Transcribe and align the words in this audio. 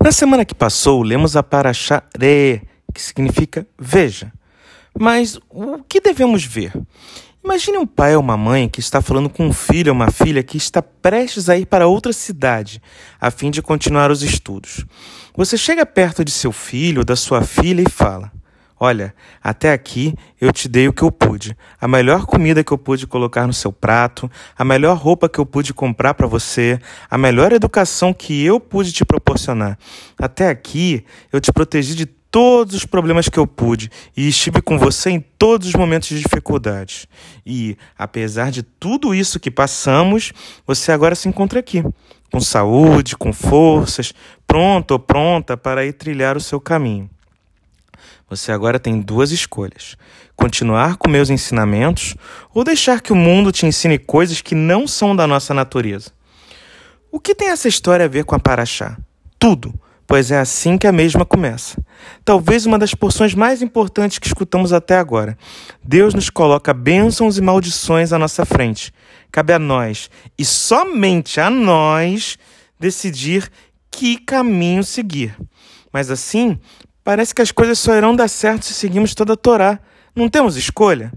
Na 0.00 0.12
semana 0.12 0.44
que 0.44 0.54
passou, 0.54 1.02
lemos 1.02 1.36
a 1.36 1.42
Parashá 1.42 2.02
Re, 2.18 2.62
que 2.94 3.02
significa 3.02 3.66
veja. 3.78 4.32
Mas 4.98 5.38
o 5.50 5.82
que 5.82 6.00
devemos 6.00 6.44
ver? 6.44 6.72
Imagine 7.44 7.78
um 7.78 7.86
pai 7.86 8.14
ou 8.14 8.22
uma 8.22 8.36
mãe 8.36 8.68
que 8.68 8.78
está 8.78 9.00
falando 9.00 9.28
com 9.28 9.46
um 9.46 9.52
filho 9.52 9.90
ou 9.90 9.96
uma 9.96 10.10
filha 10.10 10.42
que 10.42 10.56
está 10.56 10.82
prestes 10.82 11.48
a 11.48 11.56
ir 11.56 11.66
para 11.66 11.86
outra 11.86 12.12
cidade, 12.12 12.80
a 13.20 13.30
fim 13.30 13.50
de 13.50 13.60
continuar 13.60 14.10
os 14.10 14.22
estudos. 14.22 14.84
Você 15.36 15.56
chega 15.56 15.84
perto 15.84 16.24
de 16.24 16.30
seu 16.30 16.52
filho 16.52 16.98
ou 16.98 17.04
da 17.04 17.16
sua 17.16 17.42
filha 17.42 17.82
e 17.82 17.90
fala: 17.90 18.30
Olha, 18.80 19.12
até 19.42 19.72
aqui 19.72 20.14
eu 20.40 20.52
te 20.52 20.68
dei 20.68 20.86
o 20.86 20.92
que 20.92 21.02
eu 21.02 21.10
pude, 21.10 21.56
a 21.80 21.88
melhor 21.88 22.26
comida 22.26 22.62
que 22.62 22.72
eu 22.72 22.78
pude 22.78 23.06
colocar 23.06 23.46
no 23.46 23.52
seu 23.52 23.72
prato, 23.72 24.30
a 24.56 24.64
melhor 24.64 24.96
roupa 24.96 25.28
que 25.28 25.38
eu 25.38 25.46
pude 25.46 25.74
comprar 25.74 26.14
para 26.14 26.28
você, 26.28 26.78
a 27.10 27.18
melhor 27.18 27.52
educação 27.52 28.14
que 28.14 28.44
eu 28.44 28.60
pude 28.60 28.92
te 28.92 29.04
proporcionar. 29.04 29.76
Até 30.16 30.48
aqui 30.48 31.04
eu 31.32 31.40
te 31.40 31.52
protegi 31.52 31.96
de 31.96 32.06
todos 32.30 32.74
os 32.74 32.84
problemas 32.84 33.28
que 33.28 33.38
eu 33.38 33.46
pude 33.46 33.90
e 34.16 34.28
estive 34.28 34.62
com 34.62 34.78
você 34.78 35.10
em 35.10 35.20
todos 35.20 35.68
os 35.68 35.74
momentos 35.74 36.08
de 36.08 36.20
dificuldade. 36.20 37.08
E, 37.44 37.76
apesar 37.96 38.50
de 38.50 38.62
tudo 38.62 39.14
isso 39.14 39.40
que 39.40 39.50
passamos, 39.50 40.32
você 40.66 40.92
agora 40.92 41.14
se 41.14 41.28
encontra 41.28 41.58
aqui, 41.58 41.82
com 42.30 42.40
saúde, 42.40 43.16
com 43.16 43.32
forças, 43.32 44.12
pronto 44.46 44.92
ou 44.92 44.98
pronta 44.98 45.56
para 45.56 45.84
ir 45.84 45.94
trilhar 45.94 46.36
o 46.36 46.40
seu 46.40 46.60
caminho. 46.60 47.10
Você 48.28 48.52
agora 48.52 48.78
tem 48.78 49.00
duas 49.00 49.30
escolhas: 49.30 49.96
continuar 50.36 50.96
com 50.96 51.08
meus 51.08 51.30
ensinamentos 51.30 52.14
ou 52.54 52.62
deixar 52.62 53.00
que 53.00 53.12
o 53.12 53.16
mundo 53.16 53.50
te 53.50 53.66
ensine 53.66 53.98
coisas 53.98 54.40
que 54.40 54.54
não 54.54 54.86
são 54.86 55.16
da 55.16 55.26
nossa 55.26 55.54
natureza. 55.54 56.10
O 57.10 57.18
que 57.18 57.34
tem 57.34 57.48
essa 57.48 57.68
história 57.68 58.04
a 58.04 58.08
ver 58.08 58.24
com 58.24 58.34
a 58.34 58.38
Paraxá? 58.38 58.98
Tudo, 59.38 59.72
pois 60.06 60.30
é 60.30 60.38
assim 60.38 60.76
que 60.76 60.86
a 60.86 60.92
mesma 60.92 61.24
começa. 61.24 61.82
Talvez 62.22 62.66
uma 62.66 62.78
das 62.78 62.94
porções 62.94 63.34
mais 63.34 63.62
importantes 63.62 64.18
que 64.18 64.26
escutamos 64.26 64.72
até 64.74 64.98
agora. 64.98 65.36
Deus 65.82 66.12
nos 66.12 66.28
coloca 66.28 66.74
bênçãos 66.74 67.38
e 67.38 67.40
maldições 67.40 68.12
à 68.12 68.18
nossa 68.18 68.44
frente. 68.44 68.92
Cabe 69.32 69.54
a 69.54 69.58
nós, 69.58 70.10
e 70.38 70.44
somente 70.44 71.40
a 71.40 71.48
nós, 71.48 72.36
decidir 72.78 73.50
que 73.90 74.18
caminho 74.18 74.84
seguir. 74.84 75.34
Mas 75.92 76.10
assim, 76.10 76.58
Parece 77.08 77.34
que 77.34 77.40
as 77.40 77.50
coisas 77.50 77.78
só 77.78 77.96
irão 77.96 78.14
dar 78.14 78.28
certo 78.28 78.66
se 78.66 78.74
seguirmos 78.74 79.14
toda 79.14 79.32
a 79.32 79.36
Torá. 79.36 79.80
Não 80.14 80.28
temos 80.28 80.58
escolha? 80.58 81.10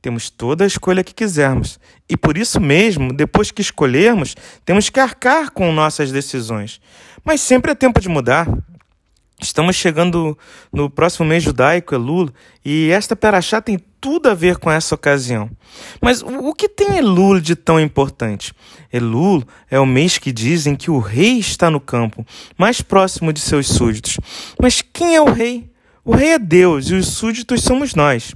Temos 0.00 0.30
toda 0.30 0.64
a 0.64 0.66
escolha 0.66 1.04
que 1.04 1.12
quisermos. 1.12 1.78
E 2.08 2.16
por 2.16 2.38
isso 2.38 2.58
mesmo, 2.58 3.12
depois 3.12 3.50
que 3.50 3.60
escolhermos, 3.60 4.34
temos 4.64 4.88
que 4.88 4.98
arcar 4.98 5.50
com 5.50 5.70
nossas 5.72 6.10
decisões. 6.10 6.80
Mas 7.22 7.42
sempre 7.42 7.70
é 7.70 7.74
tempo 7.74 8.00
de 8.00 8.08
mudar. 8.08 8.48
Estamos 9.38 9.76
chegando 9.76 10.38
no 10.72 10.88
próximo 10.88 11.28
mês 11.28 11.42
judaico, 11.42 11.94
Elul, 11.94 12.30
e 12.64 12.88
esta 12.90 13.14
Perachá 13.14 13.60
tem 13.60 13.78
tudo 14.00 14.28
a 14.28 14.34
ver 14.34 14.56
com 14.56 14.70
essa 14.70 14.94
ocasião. 14.94 15.50
Mas 16.00 16.22
o 16.22 16.54
que 16.54 16.68
tem 16.68 16.96
Elul 16.96 17.40
de 17.40 17.54
tão 17.54 17.78
importante? 17.78 18.52
Elul 18.92 19.44
é 19.70 19.78
o 19.78 19.86
mês 19.86 20.18
que 20.18 20.32
dizem 20.32 20.74
que 20.74 20.90
o 20.90 20.98
rei 20.98 21.38
está 21.38 21.70
no 21.70 21.80
campo, 21.80 22.24
mais 22.56 22.80
próximo 22.80 23.32
de 23.32 23.40
seus 23.40 23.68
súditos. 23.68 24.18
Mas 24.60 24.82
quem 24.82 25.14
é 25.14 25.20
o 25.20 25.30
rei? 25.30 25.70
O 26.04 26.14
rei 26.14 26.30
é 26.30 26.38
Deus 26.38 26.88
e 26.88 26.94
os 26.94 27.08
súditos 27.08 27.62
somos 27.62 27.94
nós. 27.94 28.34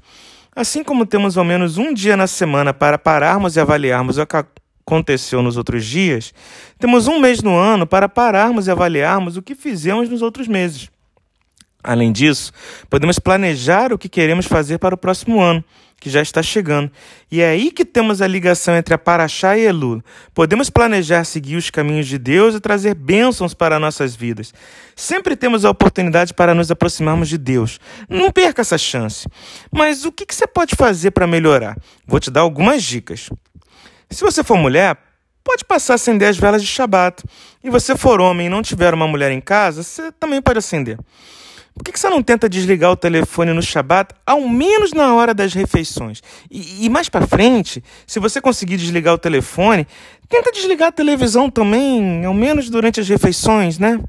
Assim 0.54 0.84
como 0.84 1.06
temos 1.06 1.36
ao 1.36 1.44
menos 1.44 1.78
um 1.78 1.92
dia 1.92 2.16
na 2.16 2.26
semana 2.26 2.72
para 2.72 2.98
pararmos 2.98 3.56
e 3.56 3.60
avaliarmos 3.60 4.18
o 4.18 4.26
que 4.26 4.36
aconteceu 4.86 5.42
nos 5.42 5.56
outros 5.56 5.84
dias, 5.84 6.32
temos 6.78 7.08
um 7.08 7.18
mês 7.18 7.42
no 7.42 7.56
ano 7.56 7.86
para 7.86 8.08
pararmos 8.08 8.66
e 8.66 8.70
avaliarmos 8.70 9.36
o 9.36 9.42
que 9.42 9.54
fizemos 9.54 10.08
nos 10.08 10.22
outros 10.22 10.46
meses. 10.46 10.93
Além 11.84 12.10
disso, 12.10 12.50
podemos 12.88 13.18
planejar 13.18 13.92
o 13.92 13.98
que 13.98 14.08
queremos 14.08 14.46
fazer 14.46 14.78
para 14.78 14.94
o 14.94 14.98
próximo 14.98 15.42
ano, 15.42 15.62
que 16.00 16.08
já 16.08 16.22
está 16.22 16.42
chegando. 16.42 16.90
E 17.30 17.42
é 17.42 17.50
aí 17.50 17.70
que 17.70 17.84
temos 17.84 18.22
a 18.22 18.26
ligação 18.26 18.74
entre 18.74 18.94
a 18.94 18.98
Paraxá 18.98 19.58
e 19.58 19.66
Elul. 19.66 20.02
Podemos 20.32 20.70
planejar 20.70 21.24
seguir 21.24 21.56
os 21.56 21.68
caminhos 21.68 22.06
de 22.06 22.16
Deus 22.16 22.54
e 22.54 22.60
trazer 22.60 22.94
bênçãos 22.94 23.52
para 23.52 23.78
nossas 23.78 24.16
vidas. 24.16 24.54
Sempre 24.96 25.36
temos 25.36 25.62
a 25.66 25.70
oportunidade 25.70 26.32
para 26.32 26.54
nos 26.54 26.70
aproximarmos 26.70 27.28
de 27.28 27.36
Deus. 27.36 27.78
Não 28.08 28.32
perca 28.32 28.62
essa 28.62 28.78
chance. 28.78 29.28
Mas 29.70 30.06
o 30.06 30.12
que 30.12 30.24
você 30.26 30.46
pode 30.46 30.74
fazer 30.74 31.10
para 31.10 31.26
melhorar? 31.26 31.76
Vou 32.06 32.18
te 32.18 32.30
dar 32.30 32.40
algumas 32.40 32.82
dicas. 32.82 33.28
Se 34.08 34.22
você 34.22 34.42
for 34.42 34.56
mulher, 34.56 34.96
pode 35.42 35.66
passar 35.66 35.92
a 35.92 35.96
acender 35.96 36.28
as 36.28 36.38
velas 36.38 36.62
de 36.62 36.68
Shabat. 36.68 37.22
E 37.62 37.68
você 37.68 37.94
for 37.94 38.22
homem 38.22 38.46
e 38.46 38.50
não 38.50 38.62
tiver 38.62 38.94
uma 38.94 39.06
mulher 39.06 39.30
em 39.30 39.40
casa, 39.40 39.82
você 39.82 40.10
também 40.12 40.40
pode 40.40 40.58
acender. 40.58 40.98
Por 41.76 41.82
que 41.82 41.98
você 41.98 42.08
não 42.08 42.22
tenta 42.22 42.48
desligar 42.48 42.92
o 42.92 42.96
telefone 42.96 43.52
no 43.52 43.60
Shabat, 43.60 44.14
ao 44.24 44.48
menos 44.48 44.92
na 44.92 45.12
hora 45.12 45.34
das 45.34 45.52
refeições? 45.52 46.22
E, 46.48 46.86
e 46.86 46.88
mais 46.88 47.08
para 47.08 47.26
frente, 47.26 47.82
se 48.06 48.20
você 48.20 48.40
conseguir 48.40 48.76
desligar 48.76 49.12
o 49.12 49.18
telefone, 49.18 49.84
tenta 50.28 50.52
desligar 50.52 50.88
a 50.88 50.92
televisão 50.92 51.50
também, 51.50 52.24
ao 52.24 52.32
menos 52.32 52.70
durante 52.70 53.00
as 53.00 53.08
refeições, 53.08 53.76
né? 53.76 54.00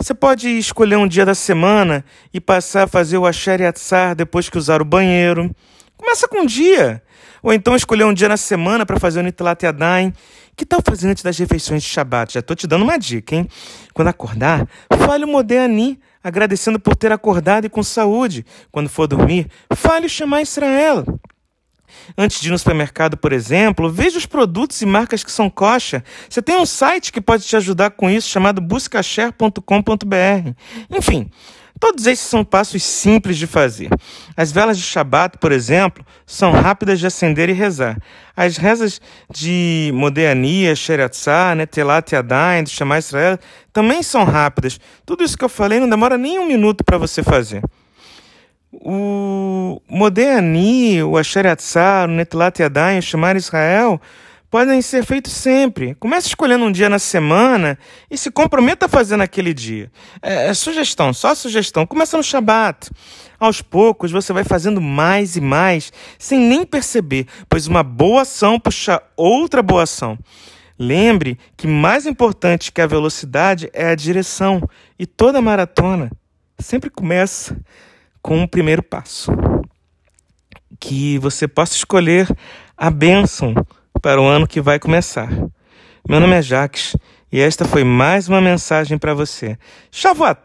Você 0.00 0.12
pode 0.12 0.48
escolher 0.58 0.96
um 0.96 1.06
dia 1.06 1.24
da 1.24 1.34
semana 1.34 2.04
e 2.34 2.40
passar 2.40 2.82
a 2.82 2.86
fazer 2.88 3.18
o 3.18 3.24
Asher 3.24 3.60
Yatzar 3.60 4.16
depois 4.16 4.48
que 4.48 4.58
usar 4.58 4.82
o 4.82 4.84
banheiro. 4.84 5.54
Começa 5.96 6.26
com 6.26 6.40
um 6.40 6.46
dia. 6.46 7.00
Ou 7.40 7.52
então 7.52 7.76
escolher 7.76 8.04
um 8.04 8.12
dia 8.12 8.28
na 8.28 8.36
semana 8.36 8.84
para 8.84 8.98
fazer 8.98 9.20
o 9.20 9.22
Nitlat 9.22 9.62
Yadayim. 9.62 10.12
Que 10.56 10.66
tal 10.66 10.80
fazer 10.84 11.08
antes 11.08 11.22
das 11.22 11.38
refeições 11.38 11.82
de 11.82 11.88
Shabat? 11.88 12.34
Já 12.34 12.40
estou 12.40 12.56
te 12.56 12.66
dando 12.66 12.82
uma 12.82 12.98
dica, 12.98 13.36
hein? 13.36 13.48
Quando 13.94 14.08
acordar, 14.08 14.66
fale 15.06 15.24
o 15.24 15.28
Modéani 15.28 16.00
agradecendo 16.26 16.80
por 16.80 16.96
ter 16.96 17.12
acordado 17.12 17.66
e 17.66 17.68
com 17.68 17.84
saúde. 17.84 18.44
Quando 18.72 18.88
for 18.88 19.06
dormir, 19.06 19.48
fale 19.72 20.08
chamar 20.08 20.42
Israel. 20.42 21.04
Antes 22.18 22.40
de 22.40 22.48
ir 22.48 22.50
no 22.50 22.58
supermercado, 22.58 23.16
por 23.16 23.32
exemplo, 23.32 23.88
veja 23.88 24.18
os 24.18 24.26
produtos 24.26 24.82
e 24.82 24.86
marcas 24.86 25.22
que 25.22 25.30
são 25.30 25.48
coxa. 25.48 26.02
Você 26.28 26.42
tem 26.42 26.56
um 26.56 26.66
site 26.66 27.12
que 27.12 27.20
pode 27.20 27.44
te 27.44 27.54
ajudar 27.54 27.90
com 27.90 28.10
isso, 28.10 28.28
chamado 28.28 28.60
buscashare.com.br. 28.60 30.50
Enfim, 30.90 31.30
Todos 31.78 32.06
esses 32.06 32.26
são 32.26 32.44
passos 32.44 32.82
simples 32.82 33.36
de 33.36 33.46
fazer. 33.46 33.88
As 34.36 34.50
velas 34.50 34.78
de 34.78 34.82
Shabat, 34.82 35.38
por 35.38 35.52
exemplo, 35.52 36.04
são 36.24 36.52
rápidas 36.52 36.98
de 36.98 37.06
acender 37.06 37.48
e 37.48 37.52
rezar. 37.52 37.98
As 38.36 38.56
rezas 38.56 39.00
de 39.30 39.90
Modéania, 39.94 40.74
Sheratzah, 40.74 41.54
Netelat 41.54 42.12
Yadayim, 42.12 42.64
do 42.64 42.70
Shema 42.70 42.98
Israel, 42.98 43.38
também 43.72 44.02
são 44.02 44.24
rápidas. 44.24 44.80
Tudo 45.04 45.22
isso 45.22 45.36
que 45.36 45.44
eu 45.44 45.48
falei 45.48 45.78
não 45.78 45.88
demora 45.88 46.16
nem 46.16 46.38
um 46.38 46.46
minuto 46.46 46.82
para 46.82 46.96
você 46.96 47.22
fazer. 47.22 47.62
O 48.72 49.80
Modéani, 49.88 51.02
o 51.02 51.16
Asheratzah, 51.16 52.04
o 52.04 52.08
Netelat 52.08 52.58
Yadayim, 52.60 52.98
o 52.98 53.02
Shema 53.02 53.32
Israel 53.34 54.00
podem 54.50 54.80
ser 54.82 55.04
feitos 55.04 55.32
sempre. 55.32 55.94
Comece 55.96 56.28
escolhendo 56.28 56.64
um 56.64 56.72
dia 56.72 56.88
na 56.88 56.98
semana 56.98 57.78
e 58.10 58.16
se 58.16 58.30
comprometa 58.30 58.86
a 58.86 58.88
fazer 58.88 59.16
naquele 59.16 59.52
dia. 59.52 59.90
É, 60.22 60.48
é 60.48 60.54
sugestão, 60.54 61.12
só 61.12 61.34
sugestão. 61.34 61.86
Começa 61.86 62.16
no 62.16 62.22
Shabat. 62.22 62.90
Aos 63.38 63.60
poucos 63.60 64.10
você 64.10 64.32
vai 64.32 64.44
fazendo 64.44 64.80
mais 64.80 65.36
e 65.36 65.40
mais 65.40 65.92
sem 66.18 66.38
nem 66.38 66.64
perceber, 66.64 67.26
pois 67.48 67.66
uma 67.66 67.82
boa 67.82 68.22
ação 68.22 68.58
puxa 68.58 69.02
outra 69.16 69.62
boa 69.62 69.82
ação. 69.82 70.18
Lembre 70.78 71.38
que 71.56 71.66
mais 71.66 72.06
importante 72.06 72.70
que 72.70 72.80
a 72.80 72.86
velocidade 72.86 73.70
é 73.72 73.88
a 73.88 73.94
direção 73.94 74.60
e 74.98 75.06
toda 75.06 75.40
maratona 75.40 76.10
sempre 76.58 76.90
começa 76.90 77.56
com 78.22 78.38
um 78.38 78.46
primeiro 78.46 78.82
passo. 78.82 79.30
Que 80.78 81.18
você 81.18 81.48
possa 81.48 81.74
escolher 81.74 82.28
a 82.76 82.90
bênção 82.90 83.54
para 84.06 84.22
o 84.22 84.24
ano 84.24 84.46
que 84.46 84.60
vai 84.60 84.78
começar. 84.78 85.28
Meu 86.08 86.20
nome 86.20 86.36
é 86.36 86.40
Jaques 86.40 86.96
e 87.32 87.40
esta 87.40 87.64
foi 87.64 87.82
mais 87.82 88.28
uma 88.28 88.40
mensagem 88.40 88.96
para 88.96 89.12
você. 89.12 89.58
Shavuot 89.90 90.42